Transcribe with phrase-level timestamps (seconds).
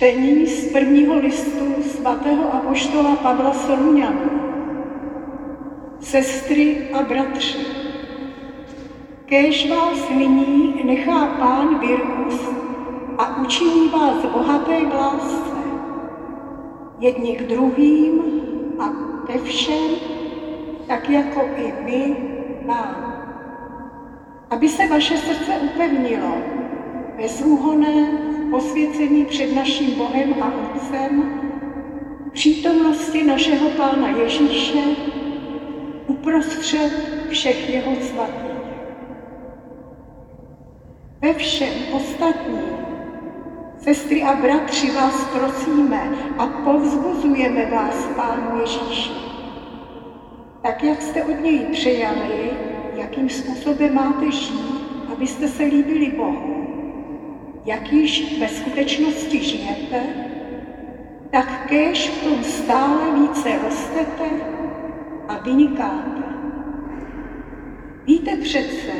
[0.00, 4.30] Čtení z prvního listu svatého apoštola Pavla Soluňana.
[6.00, 7.58] Sestry a bratři,
[9.24, 12.50] kéž vás nyní nechá Pán vyrůst
[13.18, 15.56] a učiní vás bohaté v lásce,
[17.00, 18.22] jedni k druhým
[18.78, 18.88] a
[19.26, 19.90] ke všem,
[20.86, 22.16] tak jako i my
[22.66, 23.24] vám.
[24.50, 26.34] Aby se vaše srdce upevnilo
[27.16, 31.40] bezúhoné posvěcení před naším Bohem a Otcem,
[32.32, 34.82] přítomnosti našeho Pána Ježíše,
[36.06, 36.92] uprostřed
[37.28, 38.50] všech jeho svatých.
[41.22, 42.62] Ve všem ostatním,
[43.78, 49.10] sestry a bratři, vás prosíme a povzbuzujeme vás, Pánu Ježíši.
[50.62, 52.50] Tak, jak jste od něj přejali,
[52.94, 54.80] jakým způsobem máte žít,
[55.12, 56.59] abyste se líbili Bohu,
[57.64, 60.02] jak již ve skutečnosti žijete,
[61.30, 64.30] tak kéž v tom stále více rostete
[65.28, 66.22] a vynikáte.
[68.06, 68.92] Víte přece,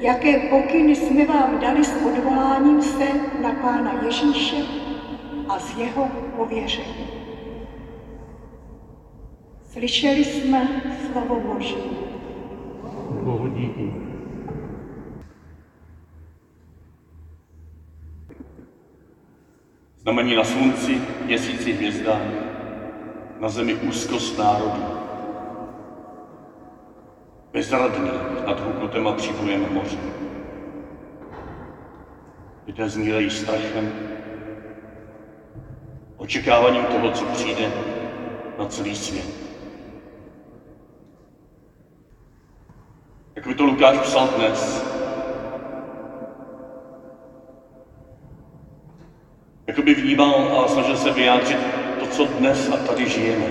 [0.00, 3.04] jaké pokyny jsme vám dali s odvoláním se
[3.42, 4.56] na Pána Ježíše
[5.48, 7.06] a z jeho pověření.
[9.62, 10.68] Slyšeli jsme
[11.12, 11.76] slovo Boží.
[13.22, 14.03] Bohu díky.
[20.04, 22.22] Znamení na slunci, měsíci, hvězdách,
[23.40, 24.84] na zemi úzkost národů.
[27.52, 28.10] Bezradný
[28.46, 29.98] nad hukotem a příbojem moře.
[32.66, 33.92] Lidé zmírají strachem,
[36.16, 37.72] očekáváním toho, co přijde
[38.58, 39.30] na celý svět.
[43.36, 44.83] Jak by to Lukáš psal dnes,
[49.74, 51.58] Jakoby vnímal a snažil se vyjádřit
[51.98, 53.46] to, co dnes a tady žijeme.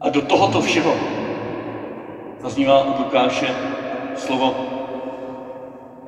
[0.00, 0.96] A do tohoto všeho
[2.42, 3.54] zaznívá u Lukáše
[4.16, 4.54] slovo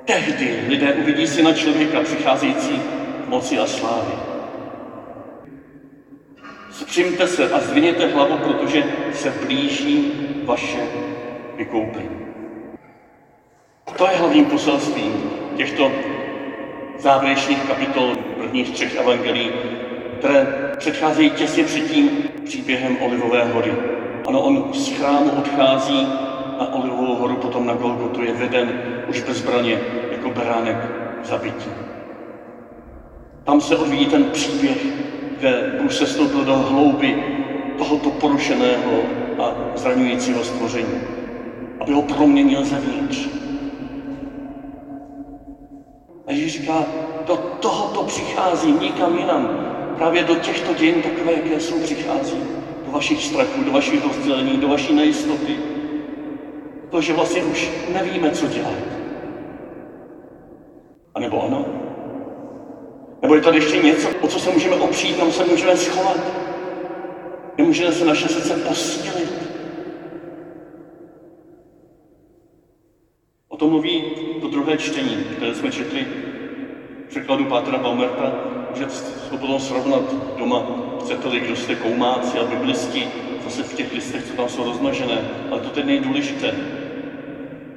[0.05, 2.81] Tehdy lidé uvidí syna člověka přicházející
[3.29, 4.15] moci a slávě.
[6.71, 10.13] Spřimte se a zviněte hlavu, protože se blíží
[10.45, 10.89] vaše
[11.57, 12.19] vykoupení.
[13.97, 16.12] To je hlavním poselstvím těchto
[17.03, 19.51] závěrečných kapitol prvních třech evangelií,
[20.19, 20.47] které
[20.79, 22.11] předcházejí těsně před tím
[22.45, 23.73] příběhem Olivové hory.
[24.29, 26.07] Ano, on z chrámu odchází
[26.59, 28.73] na Olivovou horu, potom na Golgotu je veden
[29.09, 29.81] už bez zbraně,
[30.13, 30.77] jako beránek
[31.25, 31.71] zabití.
[33.45, 34.87] Tam se odvíjí ten příběh,
[35.39, 37.25] kde Bůh se stoupil do hlouby
[37.79, 38.93] tohoto porušeného
[39.39, 41.01] a zraňujícího stvoření,
[41.81, 43.42] aby ho proměnil zevnitř
[46.33, 46.87] a Ježíš říká,
[47.27, 49.49] do tohoto přichází nikam jinam.
[49.97, 52.37] Právě do těchto dějin takové, jaké jsou, přichází.
[52.87, 55.57] Do vašich strachů, do vašich rozdělení, do vaší nejistoty.
[56.91, 58.79] To, že vlastně už nevíme, co dělat.
[61.15, 61.67] A nebo ano?
[63.23, 66.17] Nebo je tady ještě něco, o co se můžeme opřít, kam se můžeme schovat?
[67.59, 69.33] Nemůžeme se naše srdce posílit?
[73.49, 74.05] O tom mluví
[74.41, 76.07] to druhé čtení, které jsme četli
[77.07, 78.33] v překladu Pátra Baumerta,
[78.75, 78.87] že
[79.31, 80.67] to potom srovnat doma,
[81.01, 83.09] chcete-li, kdo jste koumáci a biblisti,
[83.45, 85.19] zase v těch listech, co tam jsou rozmnožené,
[85.51, 86.55] ale to teď nejdůležité.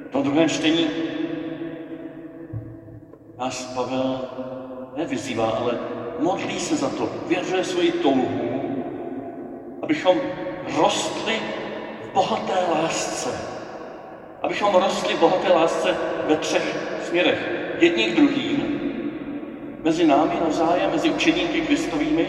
[0.08, 0.86] V tom druhém čtení
[3.38, 4.20] nás Pavel
[4.96, 5.78] nevyzývá, ale
[6.18, 8.28] modlí se za to, věřuje svoji touhu,
[9.82, 10.16] abychom
[10.76, 11.34] rostli
[12.10, 13.55] v bohaté lásce,
[14.46, 15.96] abychom rostli v bohaté lásce
[16.26, 16.76] ve třech
[17.08, 17.50] směrech.
[17.78, 18.80] Jedni k druhým,
[19.82, 22.28] mezi námi navzájem, mezi učeníky Kristovými.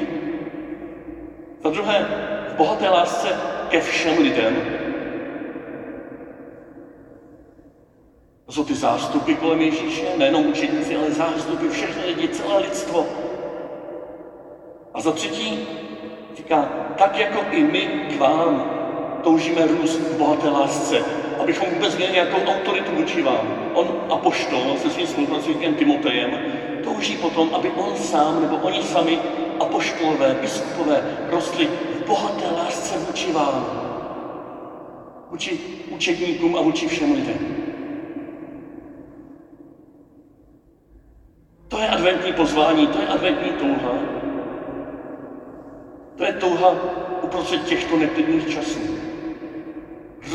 [1.64, 2.08] Za druhé,
[2.54, 3.28] v bohaté lásce
[3.70, 4.56] ke všem lidem.
[8.46, 13.06] To jsou ty zástupy kolem Ježíše, nejenom učeníci, ale zástupy, všechny lidi, celé lidstvo.
[14.94, 15.68] A za třetí
[16.38, 18.72] říká, tak jako i my k vám
[19.24, 23.72] toužíme růst v bohaté lásce, abychom vůbec měli nějakou autoritu vůči vám.
[23.74, 26.32] On, apoštol, se svým spolupracovníkem Timotejem,
[26.84, 29.20] touží potom, aby on sám, nebo oni sami,
[29.60, 33.66] apoštolové, biskupové, rostli v bohaté lásce vůči vám.
[35.30, 35.60] Vůči
[35.90, 37.56] učedníkům a vůči všem lidem.
[41.68, 43.94] To je adventní pozvání, to je adventní touha.
[46.16, 46.76] To je touha
[47.22, 48.98] uprostřed těchto neklidných časů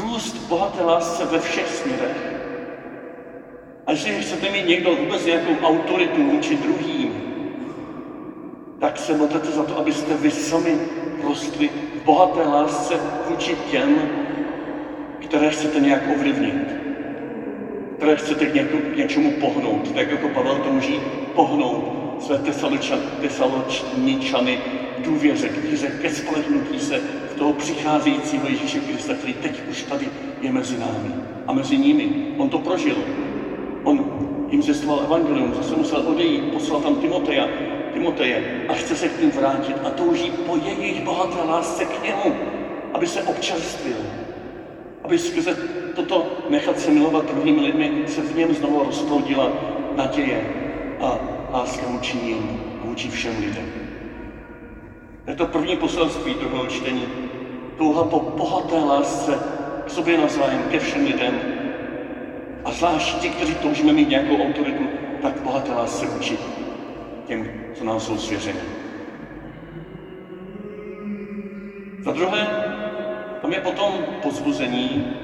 [0.01, 2.33] růst bohaté lásce ve všech směrech.
[3.87, 7.23] A jestli chcete mít někdo vůbec nějakou autoritu vůči druhým,
[8.81, 10.79] tak se modlete za to, abyste vy sami
[11.25, 12.95] rostli v bohaté lásce
[13.29, 13.97] vůči těm,
[15.21, 16.69] které chcete nějak ovlivnit,
[17.97, 18.53] které chcete k,
[18.95, 21.01] k něčemu pohnout, tak jako Pavel touží
[21.35, 22.41] pohnout své
[23.21, 24.59] tesaločničany
[24.99, 27.01] důvěře, k víře, ke spolehnutí se
[27.35, 30.09] v toho přicházejícího Ježíše Krista, který teď už tady
[30.41, 31.15] je mezi námi
[31.47, 32.09] a mezi nimi.
[32.37, 32.97] On to prožil.
[33.85, 34.05] On
[34.51, 37.49] jim zjistoval evangelium, zase musel odejít, poslal tam Timoteja,
[37.93, 42.37] Timoteje a chce se k ním vrátit a touží po jejich bohaté lásce k němu,
[42.95, 43.97] aby se občerstvil,
[45.05, 45.57] aby skrze
[45.95, 49.53] toto nechat se milovat druhými lidmi se v něm znovu rozploudila
[49.97, 50.47] naděje
[51.01, 51.19] a
[51.53, 53.67] láska vůči ním vůči všem lidem.
[55.27, 57.05] Je to první poselství druhého čtení.
[57.79, 59.39] Touha po bohaté lásce
[59.87, 61.41] k sobě navzájem, ke všem lidem.
[62.65, 64.85] A zvlášť ti, kteří toužíme mít nějakou autoritu,
[65.23, 66.39] tak bohaté lásce vůči
[67.27, 68.61] těm, co nám jsou svěřeni.
[72.05, 72.47] Za druhé,
[73.43, 75.17] tam je potom pozbuzení,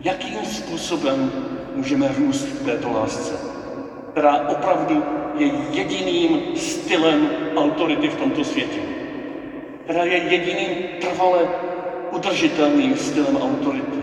[0.00, 1.32] jakým způsobem
[1.74, 3.34] můžeme růst v této lásce,
[4.12, 5.04] která opravdu
[5.38, 8.80] je jediným stylem autority v tomto světě,
[9.84, 11.48] která je jediným trvale
[12.12, 13.96] udržitelným stylem autority.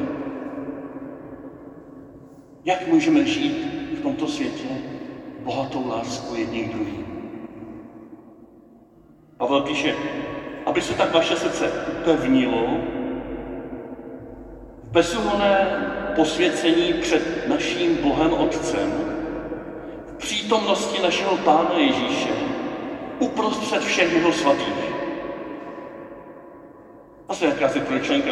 [2.65, 3.67] Jak můžeme žít
[3.99, 4.67] v tomto světě
[5.39, 7.05] bohatou lásku jedním druhým?
[9.37, 9.95] Pavel píše,
[10.65, 11.71] aby se tak vaše srdce
[12.05, 12.67] pevnilo
[14.83, 15.67] v bezúhonné
[16.15, 19.12] posvěcení před naším Bohem Otcem,
[20.23, 22.29] přítomnosti našeho Pána Ježíše,
[23.19, 24.93] uprostřed všech jeho svatých.
[27.29, 28.31] A se jaká si trojčlenka.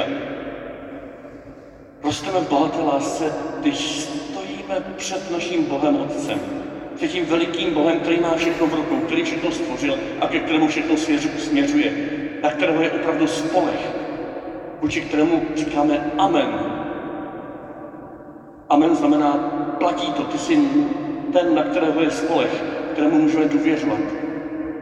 [2.03, 6.39] Rosteme v bohaté lásce, když stojíme před naším Bohem Otcem,
[6.95, 10.67] před tím velikým Bohem, který má všechno v rukou, který všechno stvořil a ke kterému
[10.67, 10.97] všechno
[11.37, 11.93] směřuje,
[12.43, 13.91] na kterého je opravdu spolech,
[14.81, 16.71] vůči kterému říkáme Amen.
[18.69, 19.31] Amen znamená,
[19.79, 20.55] platí to, ty jsi
[21.31, 23.99] ten, na kterého je spolech, kterému můžeme důvěřovat,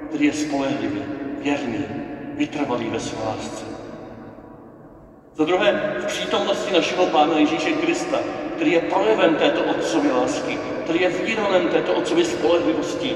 [0.09, 1.01] který je spolehlivý,
[1.41, 1.85] věrný,
[2.33, 3.65] vytrvalý ve své lásce.
[5.35, 8.19] Za druhé, v přítomnosti našeho Pána Ježíše Krista,
[8.55, 13.15] který je projevem této otcovy lásky, který je výronem této otcovy spolehlivosti.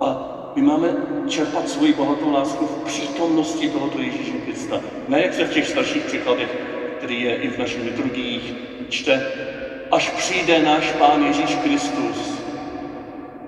[0.00, 0.96] A my máme
[1.28, 4.80] čerpat svoji bohatou lásku v přítomnosti tohoto Ježíše Krista.
[5.08, 6.56] Ne jak se v těch starších překladech,
[6.98, 8.54] který je i v našich liturgiích,
[8.88, 9.26] čte,
[9.92, 12.42] až přijde náš Pán Ježíš Kristus.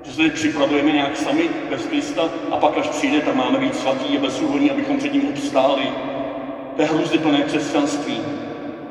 [0.05, 4.19] Že se připravujeme nějak sami bez Krista a pak až přijde, tak máme být svatí
[4.19, 5.83] a bezúhodní, abychom před ním obstáli.
[6.77, 8.21] To je plné křesťanství.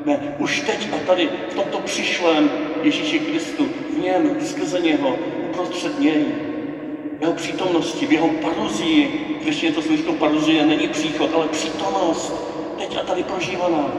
[0.04, 2.50] Ne, už teď a tady, v tomto přišlém
[2.82, 5.16] Ježíši Kristu, v něm, skrze něho,
[5.50, 6.24] uprostřed něj,
[7.20, 9.20] jeho přítomnosti, v jeho paruzii,
[9.62, 12.34] je to složito paruzie, není příchod, ale přítomnost,
[12.78, 13.92] teď a tady prožívaná.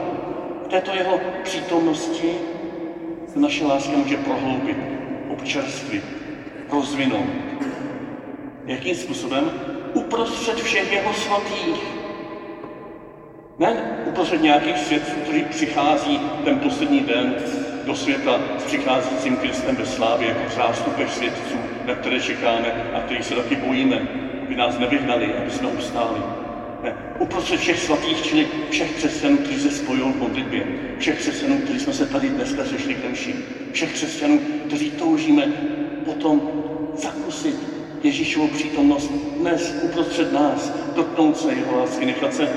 [0.66, 2.34] V této jeho přítomnosti
[3.36, 4.76] se naše láska může prohloubit,
[5.28, 6.04] občerstvit,
[6.70, 7.26] rozvinout.
[8.66, 9.50] Jakým způsobem?
[9.94, 11.82] Uprostřed všech jeho svatých.
[13.58, 17.34] Ne uprostřed nějakých svědců, kteří přichází ten poslední den
[17.86, 23.24] do světa s přicházejícím Kristem ve slávě jako zástupech svědců, na které čekáme a kterých
[23.24, 24.08] se taky bojíme,
[24.46, 26.45] aby nás nevyhnali, aby jsme ustáli.
[27.18, 30.66] Uprostřed všech svatých, čili všech křesťanů, kteří se spojují v modlitbě,
[30.96, 33.36] všech křesťanů, kteří jsme se tady dneska sešli k mši,
[33.70, 35.48] všech křesťanů, kteří toužíme
[36.02, 36.42] potom
[36.92, 37.68] zakusit
[38.02, 42.48] Ježíšovu přítomnost dnes uprostřed nás, dotknout se jeho lásky, nechat se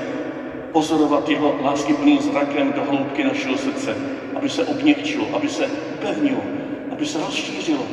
[0.72, 3.96] pozorovat jeho láskyplným zrakem do hloubky našeho srdce,
[4.34, 6.46] aby se obněkčilo, aby se upevnilo,
[6.90, 7.88] aby se rozšířilo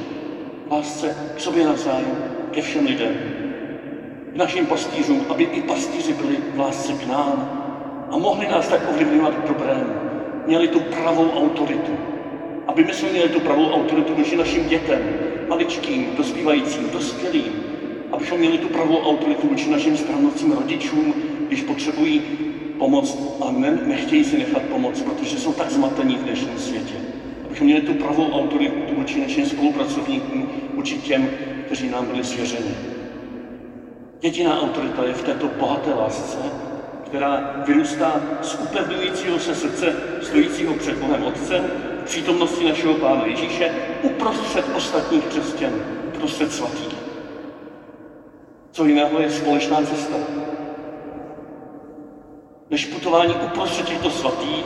[0.70, 2.17] lásce k sobě navzájem,
[2.51, 3.37] ke všem lidem,
[4.38, 7.50] našim pastýřům, aby i pastýři byli v lásce k nám
[8.12, 9.94] a mohli nás tak ovlivňovat k dobrému.
[10.48, 11.91] Měli tu pravou autoritu.
[12.67, 15.00] Aby my jsme měli tu pravou autoritu vůči našim dětem,
[15.48, 17.53] maličkým, dospívajícím, dospělým.
[18.12, 21.13] Abychom měli tu pravou autoritu vůči našim správnocím rodičům,
[21.48, 22.22] když potřebují
[22.77, 26.96] pomoc a ne, nechtějí si nechat pomoct, protože jsou tak zmatení v dnešním světě.
[27.46, 31.29] Abychom měli tu pravou autoritu vůči našim spolupracovníkům, vůči těm,
[31.65, 32.96] kteří nám byli svěřeni.
[34.21, 36.38] Jediná autorita je v této bohaté lásce,
[37.05, 41.71] která vyrůstá z upevňujícího se srdce stojícího před Bohem Otcem,
[42.05, 43.71] přítomnosti našeho Pána Ježíše,
[44.01, 46.95] uprostřed ostatních křesťanů, uprostřed svatých.
[48.71, 50.15] Co jiného je společná cesta,
[52.69, 54.65] než putování uprostřed těchto svatých,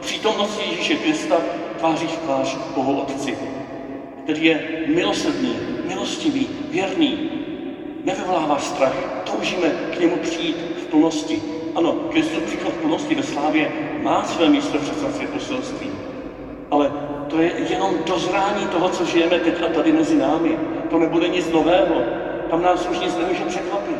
[0.00, 1.36] přítomnosti Ježíše Krista
[1.78, 3.38] tváří v tvář Bohu Otci,
[4.24, 5.56] který je milosrdný,
[5.88, 7.41] milostivý, věrný,
[8.04, 8.94] nevyvolává strach.
[9.24, 11.42] Toužíme k němu přijít v plnosti.
[11.74, 15.90] Ano, Kristus příchod v plnosti ve slávě má své místo v křesťanské poselství.
[16.70, 16.92] Ale
[17.28, 20.58] to je jenom dozrání toho, co žijeme teď a tady mezi námi.
[20.90, 21.94] To nebude nic nového.
[22.50, 23.96] Tam nás už nic nemůže překvapit.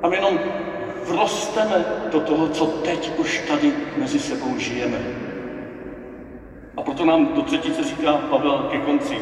[0.00, 0.38] Tam jenom
[1.08, 4.98] vrosteme do toho, co teď už tady mezi sebou žijeme.
[6.76, 9.18] A proto nám do třetice říká Pavel ke konci.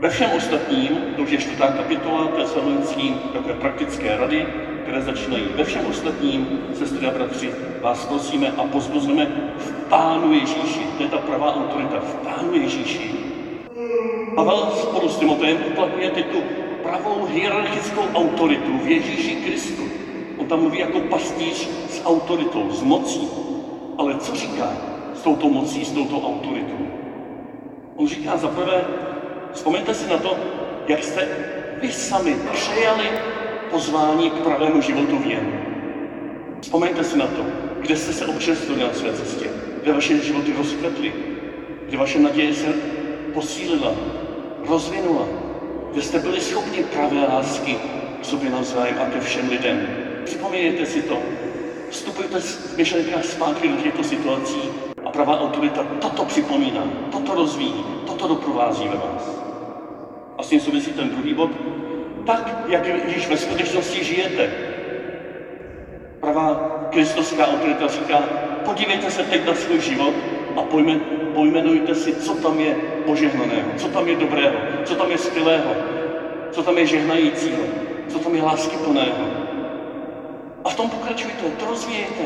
[0.00, 4.46] Ve všem ostatním, to už je čtvrtá kapitola tesalonickým, takové praktické rady,
[4.82, 7.50] které začínají ve všem ostatním, sestry a bratři,
[7.82, 9.26] vás prosíme a pozbuzujeme
[9.58, 10.80] v Pánu Ježíši.
[10.96, 13.10] To je ta pravá autorita, v Pánu Ježíši.
[14.34, 16.42] Pavel spolu s Timotejem uplatňuje teď tu
[16.82, 19.82] pravou hierarchickou autoritu v Ježíši Kristu.
[20.38, 23.28] On tam mluví jako pastýř s autoritou, s mocí.
[23.98, 24.72] Ale co říká
[25.14, 26.86] s touto mocí, s touto autoritou?
[27.96, 28.84] On říká za prvé,
[29.52, 30.36] vzpomeňte si na to,
[30.88, 31.28] jak jste
[31.80, 33.04] vy sami přejali
[33.70, 35.52] pozvání k pravému životu v něm.
[36.60, 37.42] Vzpomeňte si na to,
[37.80, 39.46] kde jste se občerstvili na své cestě,
[39.82, 41.12] kde vaše životy rozkvetly,
[41.88, 42.66] kde vaše naděje se
[43.34, 43.92] posílila,
[44.68, 45.26] rozvinula,
[45.92, 47.78] kde jste byli schopni pravé lásky
[48.20, 49.88] k sobě navzájem a ke všem lidem.
[50.24, 51.18] Připomínejte si to.
[51.90, 54.60] Vstupujte v myšlenkách zpátky do těchto situací
[55.04, 59.37] a pravá autorita toto připomíná, toto rozvíjí, toto doprovází ve vás.
[60.48, 61.50] S tím souvisí ten druhý bod,
[62.26, 64.50] tak, jak když ve skutečnosti žijete.
[66.20, 68.18] Pravá kristovská autorita říká,
[68.64, 70.14] podívejte se teď na svůj život
[70.56, 71.00] a pojmen,
[71.34, 72.74] pojmenujte si, co tam je
[73.06, 75.70] požehnaného, co tam je dobrého, co tam je skvělého,
[76.50, 77.62] co tam je žehnajícího,
[78.08, 79.24] co tam je láskyplného.
[80.64, 82.24] A v tom pokračujte, to rozvíjejte.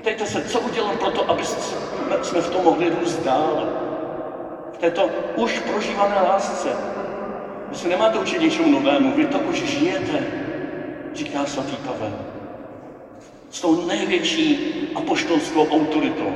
[0.00, 1.42] Ptejte se, co udělám pro to, aby
[2.22, 3.68] jsme v tom mohli růst dál.
[4.72, 6.95] V této už prožívané lásce,
[7.76, 10.26] se nemáte učit něčemu novému, vy to už žijete,
[11.14, 12.18] říká svatý Pavel.
[13.50, 16.32] S tou největší apoštolskou autoritou.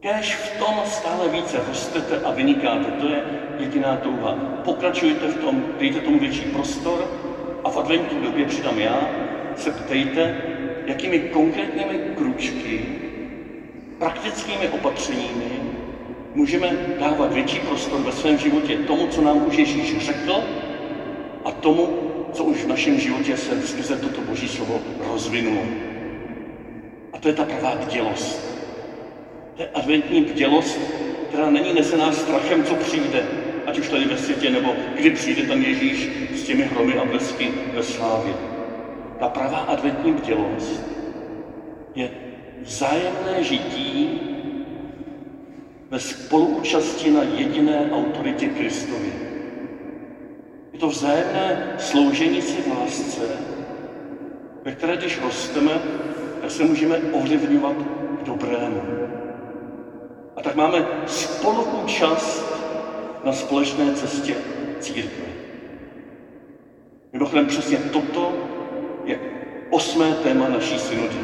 [0.00, 3.22] Kéž v tom stále více rostete a vynikáte, to je
[3.58, 4.34] jediná touha.
[4.64, 7.04] Pokračujte v tom, dejte tomu větší prostor
[7.64, 9.10] a v adventní době přidám já,
[9.56, 10.42] se ptejte,
[10.86, 12.86] jakými konkrétními kručky,
[13.98, 15.69] praktickými opatřeními
[16.34, 16.70] můžeme
[17.00, 20.42] dávat větší prostor ve svém životě tomu, co nám už Ježíš řekl
[21.44, 21.88] a tomu,
[22.32, 24.80] co už v našem životě se skrze toto Boží slovo
[25.12, 25.62] rozvinulo.
[27.12, 28.60] A to je ta pravá bdělost.
[29.56, 30.80] To je adventní bdělost,
[31.28, 33.22] která není nesená strachem, co přijde,
[33.66, 37.50] ať už tady ve světě, nebo kdy přijde tam Ježíš s těmi hromy a blesky
[37.74, 38.34] ve slávě.
[39.18, 40.82] Ta pravá adventní bdělost
[41.94, 42.10] je
[42.62, 44.20] vzájemné žití
[45.90, 49.12] ve spoluúčasti na jediné autoritě Kristovi.
[50.72, 53.20] Je to vzájemné sloužení si v lásce,
[54.64, 55.72] ve které když rosteme,
[56.40, 57.76] tak se můžeme ovlivňovat
[58.22, 58.82] k dobrému.
[60.36, 62.46] A tak máme spoluúčast
[63.24, 64.34] na společné cestě
[64.80, 65.26] církve.
[67.12, 68.32] Mimochodem přesně toto
[69.04, 69.18] je
[69.70, 71.20] osmé téma naší synody.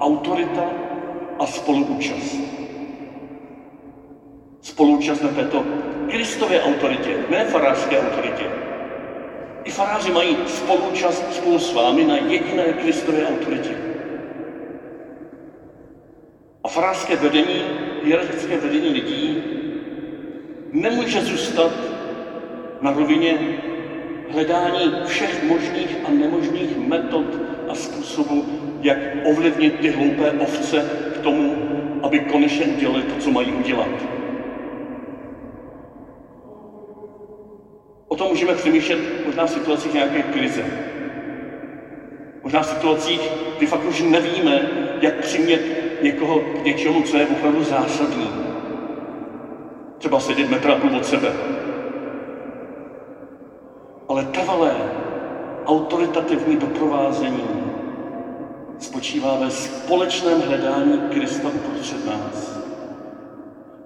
[0.00, 0.70] Autorita
[1.38, 2.65] a spoluúčast
[4.76, 5.64] spoluúčast na této
[6.10, 8.44] Kristově autoritě, ne farářské autoritě.
[9.64, 13.72] I faráři mají spoluúčast spolu s vámi na jediné Kristově autoritě.
[16.64, 17.62] A farářské vedení,
[18.04, 19.42] hierarchické vedení lidí
[20.72, 21.72] nemůže zůstat
[22.80, 23.38] na rovině
[24.30, 27.26] hledání všech možných a nemožných metod
[27.68, 28.44] a způsobů,
[28.82, 31.56] jak ovlivnit ty hloupé ovce k tomu,
[32.02, 34.16] aby konečně udělali to, co mají udělat.
[38.08, 40.64] O tom můžeme přemýšlet možná v situacích nějaké krize.
[42.42, 43.20] Možná v situacích,
[43.56, 45.60] kdy fakt už nevíme, jak přimět
[46.02, 48.30] někoho k něčemu, co je opravdu zásadní.
[49.98, 51.32] Třeba sedět metra půl od sebe.
[54.08, 54.76] Ale trvalé,
[55.66, 57.48] autoritativní doprovázení
[58.78, 62.60] spočívá ve společném hledání Krista uprostřed nás.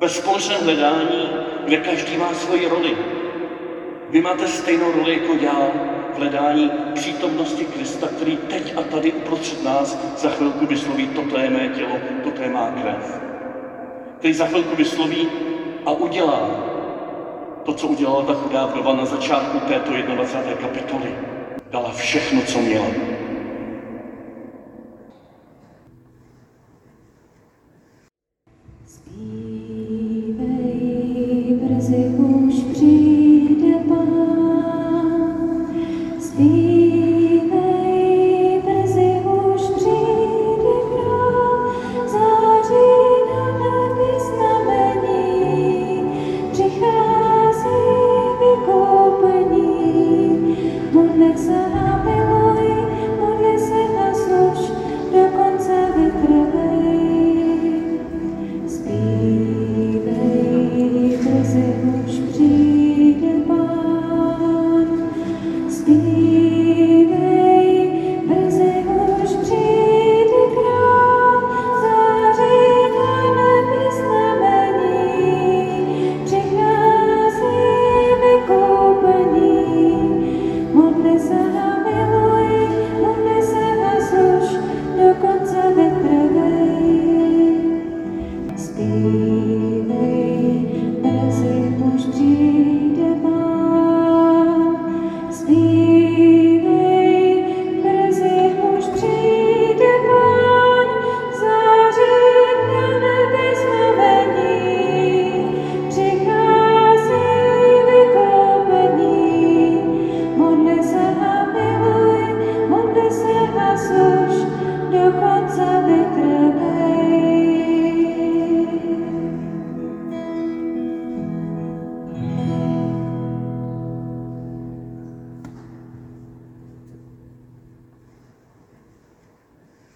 [0.01, 1.31] Ve společném hledání,
[1.65, 3.20] kde každý má svoji roli,
[4.11, 5.71] vy máte stejnou roli jako já
[6.15, 11.51] v hledání přítomnosti Krista, který teď a tady uprostřed nás za chvilku vysloví, toto je
[11.51, 13.21] mé tělo, toto je má krev.
[14.19, 15.29] Který za chvilku vysloví
[15.87, 16.51] a udělá
[17.65, 20.69] to, co udělala ta chudá na začátku této 21.
[20.69, 21.15] kapitoly.
[21.71, 23.10] Dala všechno, co měla.